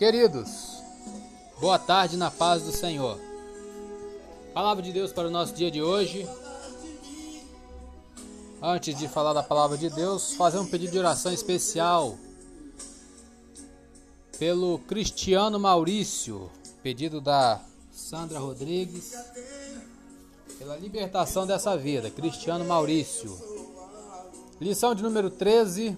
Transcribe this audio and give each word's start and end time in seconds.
Queridos, 0.00 0.82
boa 1.60 1.78
tarde 1.78 2.16
na 2.16 2.30
paz 2.30 2.62
do 2.62 2.72
Senhor. 2.72 3.20
Palavra 4.54 4.82
de 4.82 4.94
Deus 4.94 5.12
para 5.12 5.28
o 5.28 5.30
nosso 5.30 5.52
dia 5.52 5.70
de 5.70 5.82
hoje. 5.82 6.26
Antes 8.62 8.96
de 8.96 9.06
falar 9.08 9.34
da 9.34 9.42
palavra 9.42 9.76
de 9.76 9.90
Deus, 9.90 10.32
fazer 10.32 10.58
um 10.58 10.64
pedido 10.64 10.92
de 10.92 10.98
oração 10.98 11.30
especial 11.30 12.16
pelo 14.38 14.78
Cristiano 14.78 15.60
Maurício, 15.60 16.50
pedido 16.82 17.20
da 17.20 17.60
Sandra 17.92 18.38
Rodrigues, 18.38 19.12
pela 20.58 20.78
libertação 20.78 21.46
dessa 21.46 21.76
vida, 21.76 22.08
Cristiano 22.08 22.64
Maurício. 22.64 23.36
Lição 24.58 24.94
de 24.94 25.02
número 25.02 25.28
13, 25.28 25.94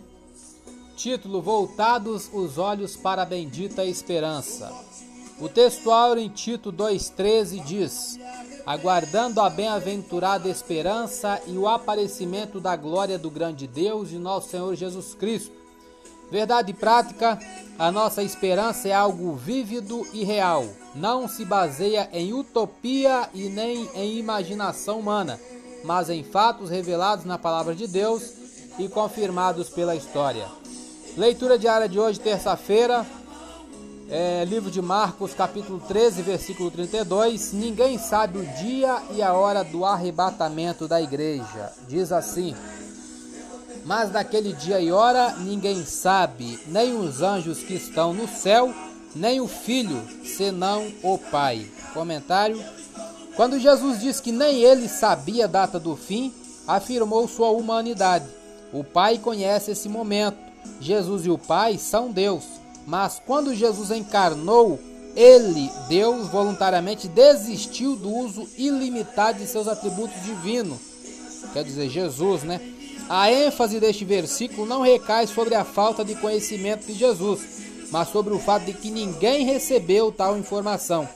título 1.02 1.42
Voltados 1.42 2.30
os 2.32 2.58
olhos 2.58 2.94
para 2.94 3.22
a 3.22 3.26
bendita 3.26 3.84
esperança. 3.84 4.72
O 5.40 5.48
textual 5.48 6.16
em 6.16 6.28
Tito 6.28 6.72
2,13 6.72 7.64
diz: 7.64 8.20
Aguardando 8.64 9.40
a 9.40 9.50
bem-aventurada 9.50 10.48
esperança 10.48 11.42
e 11.48 11.58
o 11.58 11.66
aparecimento 11.66 12.60
da 12.60 12.76
glória 12.76 13.18
do 13.18 13.28
grande 13.28 13.66
Deus 13.66 14.12
e 14.12 14.14
nosso 14.14 14.50
Senhor 14.50 14.76
Jesus 14.76 15.12
Cristo. 15.14 15.50
Verdade 16.30 16.72
prática, 16.72 17.36
a 17.76 17.90
nossa 17.90 18.22
esperança 18.22 18.86
é 18.86 18.92
algo 18.92 19.34
vívido 19.34 20.06
e 20.12 20.22
real. 20.22 20.64
Não 20.94 21.26
se 21.26 21.44
baseia 21.44 22.08
em 22.12 22.32
utopia 22.32 23.28
e 23.34 23.48
nem 23.48 23.90
em 23.96 24.18
imaginação 24.18 25.00
humana, 25.00 25.40
mas 25.82 26.08
em 26.08 26.22
fatos 26.22 26.70
revelados 26.70 27.24
na 27.24 27.38
palavra 27.38 27.74
de 27.74 27.88
Deus 27.88 28.22
e 28.78 28.88
confirmados 28.88 29.68
pela 29.68 29.96
história. 29.96 30.62
Leitura 31.16 31.58
diária 31.58 31.86
de 31.86 32.00
hoje, 32.00 32.18
terça-feira, 32.18 33.04
é, 34.08 34.46
livro 34.46 34.70
de 34.70 34.80
Marcos, 34.80 35.34
capítulo 35.34 35.78
13, 35.86 36.22
versículo 36.22 36.70
32. 36.70 37.52
Ninguém 37.52 37.98
sabe 37.98 38.38
o 38.38 38.46
dia 38.46 38.96
e 39.14 39.20
a 39.20 39.34
hora 39.34 39.62
do 39.62 39.84
arrebatamento 39.84 40.88
da 40.88 41.02
igreja. 41.02 41.70
Diz 41.86 42.12
assim: 42.12 42.56
Mas 43.84 44.08
daquele 44.08 44.54
dia 44.54 44.80
e 44.80 44.90
hora 44.90 45.34
ninguém 45.36 45.84
sabe, 45.84 46.58
nem 46.66 46.96
os 46.96 47.20
anjos 47.20 47.58
que 47.58 47.74
estão 47.74 48.14
no 48.14 48.26
céu, 48.26 48.72
nem 49.14 49.38
o 49.38 49.46
filho, 49.46 50.02
senão 50.24 50.90
o 51.02 51.18
Pai. 51.18 51.70
Comentário: 51.92 52.58
Quando 53.36 53.60
Jesus 53.60 54.00
diz 54.00 54.18
que 54.18 54.32
nem 54.32 54.62
ele 54.62 54.88
sabia 54.88 55.44
a 55.44 55.48
data 55.48 55.78
do 55.78 55.94
fim, 55.94 56.32
afirmou 56.66 57.28
sua 57.28 57.50
humanidade. 57.50 58.26
O 58.72 58.82
Pai 58.82 59.18
conhece 59.18 59.72
esse 59.72 59.90
momento. 59.90 60.51
Jesus 60.80 61.26
e 61.26 61.30
o 61.30 61.38
Pai 61.38 61.78
são 61.78 62.10
Deus. 62.10 62.44
Mas 62.86 63.20
quando 63.24 63.54
Jesus 63.54 63.90
encarnou, 63.90 64.78
ele, 65.14 65.70
Deus, 65.88 66.28
voluntariamente 66.28 67.06
desistiu 67.06 67.96
do 67.96 68.10
uso 68.10 68.48
ilimitado 68.56 69.38
de 69.38 69.46
seus 69.46 69.68
atributos 69.68 70.22
divinos. 70.22 70.78
Quer 71.52 71.64
dizer, 71.64 71.88
Jesus, 71.88 72.42
né? 72.42 72.60
A 73.08 73.30
ênfase 73.30 73.78
deste 73.78 74.04
versículo 74.04 74.66
não 74.66 74.80
recai 74.80 75.26
sobre 75.26 75.54
a 75.54 75.64
falta 75.64 76.04
de 76.04 76.14
conhecimento 76.14 76.86
de 76.86 76.94
Jesus, 76.94 77.40
mas 77.90 78.08
sobre 78.08 78.32
o 78.32 78.38
fato 78.38 78.64
de 78.64 78.72
que 78.72 78.90
ninguém 78.90 79.44
recebeu 79.44 80.10
tal 80.10 80.38
informação. 80.38 81.06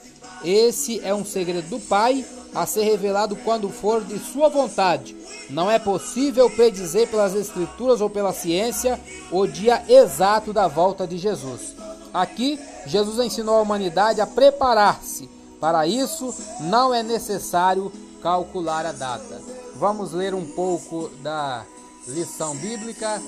Esse 0.44 1.00
é 1.00 1.14
um 1.14 1.25
segredo 1.25 1.69
do 1.70 1.81
Pai 1.81 2.25
a 2.55 2.66
ser 2.66 2.84
revelado 2.84 3.36
quando 3.36 3.69
for 3.69 4.02
de 4.02 4.19
sua 4.19 4.48
vontade. 4.48 5.16
Não 5.50 5.70
é 5.70 5.78
possível 5.78 6.50
predizer 6.50 7.08
pelas 7.08 7.34
escrituras 7.34 8.00
ou 8.00 8.08
pela 8.08 8.33
ciência 8.33 9.00
o 9.30 9.47
dia 9.47 9.84
exato 9.88 10.53
da 10.53 10.66
volta 10.66 11.06
de 11.06 11.19
Jesus. 11.19 11.75
Aqui, 12.12 12.58
Jesus 12.86 13.25
ensinou 13.25 13.56
a 13.56 13.62
humanidade 13.62 14.20
a 14.20 14.27
preparar-se. 14.27 15.28
Para 15.61 15.86
isso, 15.86 16.34
não 16.61 16.92
é 16.94 17.03
necessário 17.03 17.92
calcular 18.22 18.86
a 18.86 18.92
data. 18.92 19.41
Vamos 19.76 20.12
ler 20.12 20.34
um 20.34 20.44
pouco 20.44 21.10
da 21.22 21.65
lição 22.09 22.56
bíblica. 22.56 23.21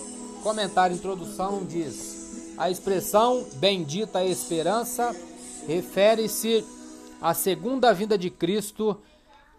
Comentário 0.42 0.96
introdução 0.96 1.64
diz: 1.64 2.54
A 2.56 2.70
expressão 2.70 3.44
bendita 3.56 4.24
esperança 4.24 5.14
refere-se 5.66 6.64
à 7.20 7.34
segunda 7.34 7.92
vinda 7.92 8.16
de 8.16 8.30
Cristo, 8.30 8.96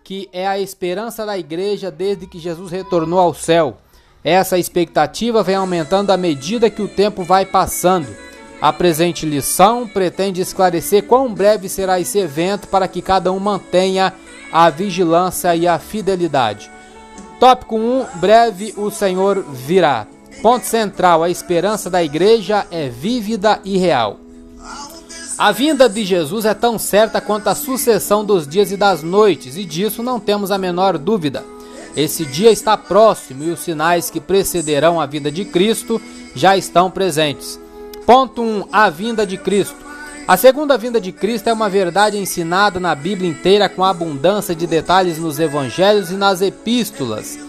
que 0.03 0.29
é 0.31 0.47
a 0.47 0.59
esperança 0.59 1.25
da 1.25 1.37
igreja 1.37 1.91
desde 1.91 2.25
que 2.27 2.39
Jesus 2.39 2.71
retornou 2.71 3.19
ao 3.19 3.33
céu. 3.33 3.77
Essa 4.23 4.57
expectativa 4.57 5.43
vem 5.43 5.55
aumentando 5.55 6.11
à 6.11 6.17
medida 6.17 6.69
que 6.69 6.81
o 6.81 6.87
tempo 6.87 7.23
vai 7.23 7.45
passando. 7.45 8.07
A 8.61 8.73
presente 8.73 9.25
lição 9.25 9.87
pretende 9.87 10.41
esclarecer 10.41 11.03
quão 11.03 11.33
breve 11.33 11.69
será 11.69 11.99
esse 11.99 12.19
evento 12.19 12.67
para 12.67 12.87
que 12.87 13.01
cada 13.01 13.31
um 13.31 13.39
mantenha 13.39 14.13
a 14.51 14.69
vigilância 14.69 15.55
e 15.55 15.67
a 15.67 15.79
fidelidade. 15.79 16.69
Tópico 17.39 17.77
1: 17.77 18.19
Breve 18.19 18.73
o 18.75 18.91
Senhor 18.91 19.41
virá. 19.43 20.05
Ponto 20.41 20.65
central: 20.65 21.23
a 21.23 21.29
esperança 21.29 21.89
da 21.89 22.03
igreja 22.03 22.67
é 22.69 22.89
vívida 22.89 23.61
e 23.63 23.77
real. 23.77 24.19
A 25.39 25.53
vinda 25.53 25.87
de 25.87 26.03
Jesus 26.03 26.43
é 26.43 26.53
tão 26.53 26.77
certa 26.77 27.21
quanto 27.21 27.47
a 27.47 27.55
sucessão 27.55 28.25
dos 28.25 28.45
dias 28.45 28.73
e 28.73 28.75
das 28.75 29.01
noites, 29.01 29.55
e 29.55 29.63
disso 29.63 30.03
não 30.03 30.19
temos 30.19 30.51
a 30.51 30.57
menor 30.57 30.97
dúvida. 30.97 31.45
Esse 31.95 32.25
dia 32.25 32.51
está 32.51 32.75
próximo 32.75 33.45
e 33.45 33.49
os 33.49 33.61
sinais 33.61 34.09
que 34.09 34.19
precederão 34.19 34.99
a 34.99 35.05
vinda 35.05 35.31
de 35.31 35.45
Cristo 35.45 36.01
já 36.35 36.57
estão 36.57 36.91
presentes. 36.91 37.57
Ponto 38.05 38.41
1. 38.41 38.65
A 38.69 38.89
vinda 38.89 39.25
de 39.25 39.37
Cristo. 39.37 39.77
A 40.27 40.35
segunda 40.35 40.77
vinda 40.77 40.99
de 40.99 41.13
Cristo 41.13 41.47
é 41.47 41.53
uma 41.53 41.69
verdade 41.69 42.17
ensinada 42.17 42.77
na 42.77 42.93
Bíblia 42.93 43.29
inteira 43.29 43.69
com 43.69 43.81
abundância 43.81 44.53
de 44.53 44.67
detalhes 44.67 45.17
nos 45.17 45.39
evangelhos 45.39 46.11
e 46.11 46.15
nas 46.15 46.41
epístolas. 46.41 47.39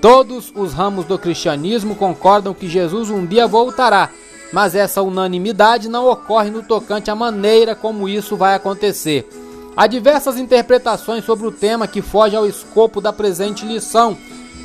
Todos 0.00 0.52
os 0.54 0.72
ramos 0.72 1.04
do 1.04 1.18
cristianismo 1.18 1.96
concordam 1.96 2.54
que 2.54 2.68
Jesus 2.68 3.10
um 3.10 3.26
dia 3.26 3.48
voltará 3.48 4.08
mas 4.52 4.74
essa 4.74 5.02
unanimidade 5.02 5.88
não 5.88 6.06
ocorre 6.06 6.50
no 6.50 6.62
tocante 6.62 7.10
à 7.10 7.14
maneira 7.14 7.74
como 7.74 8.08
isso 8.08 8.36
vai 8.36 8.54
acontecer. 8.54 9.28
Há 9.76 9.86
diversas 9.86 10.36
interpretações 10.36 11.24
sobre 11.24 11.46
o 11.46 11.52
tema 11.52 11.86
que 11.86 12.02
foge 12.02 12.34
ao 12.36 12.46
escopo 12.46 13.00
da 13.00 13.12
presente 13.12 13.64
lição. 13.64 14.16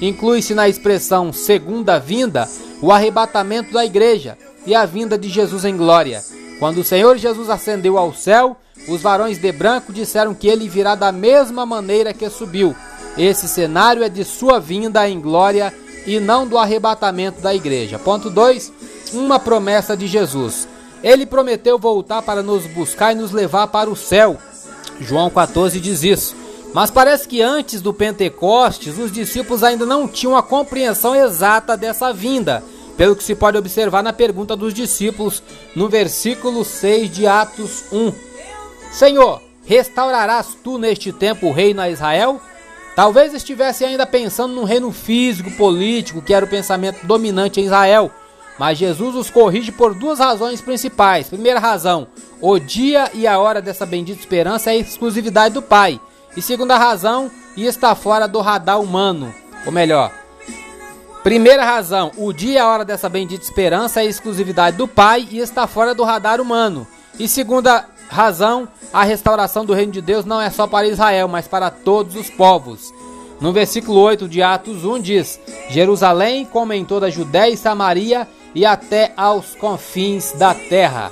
Inclui-se 0.02 0.54
na 0.54 0.68
expressão 0.68 1.32
segunda 1.32 2.00
vinda 2.00 2.50
o 2.82 2.92
arrebatamento 2.92 3.72
da 3.72 3.86
igreja 3.86 4.38
e 4.66 4.74
a 4.74 4.86
vinda 4.86 5.18
de 5.18 5.30
Jesus 5.30 5.64
em 5.64 5.78
glória. 5.78 6.24
Quando 6.60 6.80
o 6.80 6.84
Senhor 6.84 7.18
Jesus 7.18 7.50
ascendeu 7.50 7.98
ao 7.98 8.14
céu, 8.14 8.58
os 8.88 9.02
varões 9.02 9.38
de 9.38 9.52
branco 9.52 9.94
disseram 9.94 10.34
que 10.34 10.48
ele 10.48 10.68
virá 10.68 10.96
da 10.96 11.12
mesma 11.12 11.66
maneira 11.66 12.14
que 12.14 12.30
subiu. 12.30 12.76
Esse 13.18 13.48
cenário 13.48 14.04
é 14.04 14.10
de 14.10 14.24
sua 14.26 14.60
vinda 14.60 15.08
em 15.08 15.20
glória 15.20 15.74
e 16.06 16.20
não 16.20 16.46
do 16.46 16.58
arrebatamento 16.58 17.42
da 17.42 17.54
igreja. 17.54 17.98
Ponto 17.98 18.30
2 18.30 18.72
uma 19.14 19.40
promessa 19.40 19.96
de 19.96 20.08
Jesus. 20.08 20.68
Ele 21.04 21.26
prometeu 21.26 21.78
voltar 21.78 22.22
para 22.22 22.42
nos 22.42 22.66
buscar 22.68 23.12
e 23.12 23.16
nos 23.16 23.32
levar 23.32 23.68
para 23.68 23.90
o 23.90 23.96
céu. 23.96 24.38
João 25.00 25.30
14 25.30 25.80
diz 25.80 26.04
isso. 26.04 26.36
Mas 26.74 26.92
parece 26.92 27.28
que 27.28 27.42
antes 27.42 27.82
do 27.82 27.94
Pentecostes, 27.94 28.98
os 28.98 29.12
discípulos 29.12 29.64
ainda 29.64 29.86
não 29.86 30.08
tinham 30.08 30.36
a 30.36 30.44
compreensão 30.44 31.16
exata 31.16 31.78
dessa 31.78 32.12
vinda, 32.12 32.62
pelo 32.98 33.16
que 33.16 33.24
se 33.24 33.34
pode 33.34 33.58
observar 33.58 34.04
na 34.04 34.12
pergunta 34.12 34.56
dos 34.56 34.74
discípulos 34.74 35.42
no 35.74 35.88
versículo 35.88 36.66
6 36.66 37.10
de 37.10 37.28
Atos 37.28 37.86
1. 37.92 38.12
Senhor, 38.92 39.42
restaurarás 39.66 40.58
tu 40.64 40.78
neste 40.78 41.14
tempo 41.14 41.48
o 41.48 41.52
reino 41.54 41.82
a 41.82 41.90
Israel? 41.90 42.42
Talvez 42.96 43.34
estivesse 43.34 43.84
ainda 43.84 44.06
pensando 44.06 44.54
num 44.54 44.64
reino 44.64 44.92
físico, 44.92 45.52
político, 45.52 46.22
que 46.22 46.34
era 46.34 46.46
o 46.46 46.50
pensamento 46.50 47.06
dominante 47.06 47.60
em 47.60 47.66
Israel. 47.66 48.12
Mas 48.58 48.78
Jesus 48.78 49.16
os 49.16 49.30
corrige 49.30 49.72
por 49.72 49.94
duas 49.94 50.20
razões 50.20 50.62
principais. 50.62 51.28
Primeira 51.28 51.60
razão, 51.60 52.08
o 52.40 52.58
dia 52.58 53.10
e 53.14 53.28
a 53.28 53.38
hora 53.40 53.62
dessa 53.62 53.86
bendita 53.86 54.20
esperança 54.20 54.72
é 54.72 54.78
exclusividade 54.78 55.54
do 55.54 55.62
Pai. 55.62 56.00
E 56.38 56.42
segunda 56.42 56.78
razão, 56.78 57.30
e 57.56 57.66
está 57.66 57.96
fora 57.96 58.28
do 58.28 58.40
radar 58.42 58.80
humano. 58.80 59.34
Ou 59.66 59.72
melhor, 59.72 60.12
primeira 61.24 61.66
razão, 61.66 62.12
o 62.18 62.32
dia 62.32 62.54
e 62.54 62.58
a 62.58 62.68
hora 62.68 62.86
dessa 62.86 63.10
bendita 63.10 63.44
esperança 63.44 64.02
é 64.02 64.06
exclusividade 64.06 64.78
do 64.78 64.88
Pai 64.88 65.28
e 65.32 65.40
está 65.40 65.68
fora 65.68 65.96
do 65.96 66.04
radar 66.04 66.40
humano. 66.40 66.88
E 67.20 67.28
segunda 67.28 67.86
razão, 68.10 68.68
a 68.94 69.04
restauração 69.04 69.66
do 69.66 69.74
reino 69.74 69.92
de 69.92 70.02
Deus 70.02 70.26
não 70.26 70.42
é 70.42 70.50
só 70.50 70.68
para 70.68 70.88
Israel, 70.88 71.28
mas 71.28 71.48
para 71.48 71.70
todos 71.70 72.16
os 72.16 72.30
povos. 72.30 72.94
No 73.40 73.52
versículo 73.52 74.00
8 74.00 74.28
de 74.28 74.42
Atos 74.42 74.86
1 74.86 75.00
diz: 75.02 75.40
Jerusalém, 75.70 76.46
como 76.46 76.74
em 76.74 76.86
toda 76.86 77.08
a 77.08 77.10
Judéia 77.12 77.52
e 77.52 77.58
Samaria, 77.58 78.28
e 78.56 78.66
até 78.66 79.14
aos 79.18 79.54
confins 79.54 80.32
da 80.32 80.56
terra. 80.56 81.12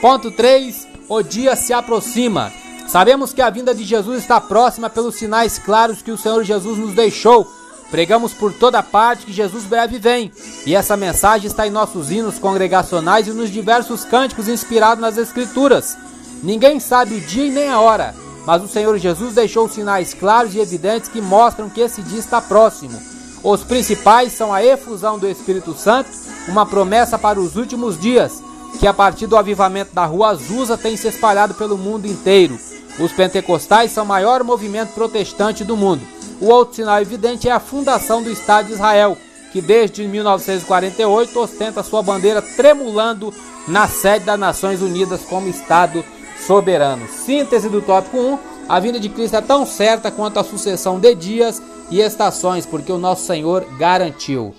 Ponto 0.00 0.30
3. 0.30 0.88
O 1.08 1.22
dia 1.22 1.54
se 1.54 1.72
aproxima. 1.72 2.50
Sabemos 2.88 3.32
que 3.32 3.42
a 3.42 3.50
vinda 3.50 3.74
de 3.74 3.84
Jesus 3.84 4.20
está 4.20 4.40
próxima 4.40 4.88
pelos 4.88 5.14
sinais 5.14 5.58
claros 5.58 6.02
que 6.02 6.10
o 6.10 6.18
Senhor 6.18 6.42
Jesus 6.42 6.78
nos 6.78 6.94
deixou. 6.94 7.46
Pregamos 7.90 8.32
por 8.32 8.52
toda 8.52 8.82
parte 8.82 9.26
que 9.26 9.32
Jesus 9.32 9.64
breve 9.64 9.98
vem, 9.98 10.32
e 10.64 10.76
essa 10.76 10.96
mensagem 10.96 11.48
está 11.48 11.66
em 11.66 11.70
nossos 11.70 12.10
hinos 12.10 12.38
congregacionais 12.38 13.26
e 13.26 13.32
nos 13.32 13.50
diversos 13.50 14.04
cânticos 14.04 14.48
inspirados 14.48 15.00
nas 15.00 15.18
Escrituras. 15.18 15.96
Ninguém 16.42 16.78
sabe 16.78 17.16
o 17.16 17.20
dia 17.20 17.46
e 17.46 17.50
nem 17.50 17.68
a 17.68 17.80
hora, 17.80 18.14
mas 18.46 18.62
o 18.62 18.68
Senhor 18.68 18.96
Jesus 18.96 19.34
deixou 19.34 19.68
sinais 19.68 20.14
claros 20.14 20.54
e 20.54 20.60
evidentes 20.60 21.08
que 21.08 21.20
mostram 21.20 21.68
que 21.68 21.80
esse 21.80 22.00
dia 22.02 22.20
está 22.20 22.40
próximo. 22.40 23.00
Os 23.42 23.64
principais 23.64 24.32
são 24.32 24.52
a 24.52 24.62
efusão 24.62 25.18
do 25.18 25.26
Espírito 25.26 25.74
Santo, 25.74 26.10
uma 26.46 26.66
promessa 26.66 27.18
para 27.18 27.40
os 27.40 27.56
últimos 27.56 27.98
dias, 27.98 28.42
que 28.78 28.86
a 28.86 28.92
partir 28.92 29.26
do 29.26 29.36
avivamento 29.36 29.94
da 29.94 30.04
Rua 30.04 30.30
Azusa 30.30 30.76
tem 30.76 30.96
se 30.96 31.08
espalhado 31.08 31.54
pelo 31.54 31.78
mundo 31.78 32.06
inteiro. 32.06 32.58
Os 32.98 33.12
pentecostais 33.12 33.92
são 33.92 34.04
o 34.04 34.08
maior 34.08 34.44
movimento 34.44 34.92
protestante 34.92 35.64
do 35.64 35.76
mundo. 35.76 36.02
O 36.40 36.46
outro 36.46 36.76
sinal 36.76 37.00
evidente 37.00 37.48
é 37.48 37.52
a 37.52 37.60
fundação 37.60 38.22
do 38.22 38.30
Estado 38.30 38.66
de 38.66 38.74
Israel, 38.74 39.16
que 39.52 39.62
desde 39.62 40.06
1948 40.06 41.38
ostenta 41.40 41.82
sua 41.82 42.02
bandeira 42.02 42.42
tremulando 42.42 43.32
na 43.66 43.88
sede 43.88 44.26
das 44.26 44.38
Nações 44.38 44.82
Unidas 44.82 45.22
como 45.22 45.48
Estado 45.48 46.04
soberano. 46.46 47.08
Síntese 47.08 47.68
do 47.68 47.80
tópico 47.80 48.18
1: 48.18 48.38
a 48.68 48.78
vinda 48.80 49.00
de 49.00 49.08
Cristo 49.08 49.36
é 49.36 49.40
tão 49.40 49.64
certa 49.64 50.10
quanto 50.10 50.38
a 50.38 50.44
sucessão 50.44 50.98
de 51.00 51.14
dias 51.14 51.60
e 51.90 52.00
estações, 52.00 52.64
porque 52.64 52.92
o 52.92 52.98
nosso 52.98 53.26
Senhor 53.26 53.66
garantiu. 53.78 54.54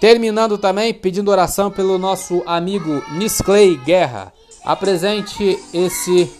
Terminando 0.00 0.58
também 0.58 0.92
pedindo 0.92 1.30
oração 1.30 1.70
pelo 1.70 1.98
nosso 1.98 2.42
amigo 2.44 3.02
Nisclay 3.12 3.76
Guerra. 3.76 4.32
Apresente 4.64 5.58
esse 5.72 6.30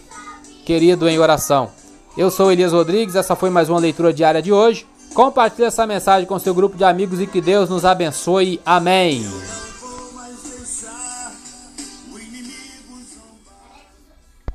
querido 0.64 1.08
em 1.08 1.19
oração. 1.19 1.70
Eu 2.17 2.31
sou 2.31 2.52
Elias 2.52 2.73
Rodrigues, 2.73 3.17
essa 3.17 3.35
foi 3.35 3.50
mais 3.50 3.69
uma 3.69 3.79
leitura 3.79 4.12
diária 4.12 4.43
de 4.43 4.52
hoje. 4.52 4.87
Compartilhe 5.14 5.67
essa 5.67 5.87
mensagem 5.87 6.26
com 6.26 6.38
seu 6.38 6.55
grupo 6.55 6.76
de 6.76 6.85
amigos 6.85 7.20
e 7.20 7.26
que 7.26 7.41
Deus 7.41 7.69
nos 7.69 7.85
abençoe. 7.85 8.61
Amém. 8.64 9.25